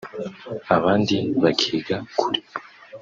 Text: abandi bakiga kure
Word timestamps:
abandi 0.75 1.15
bakiga 1.41 1.95
kure 2.17 2.39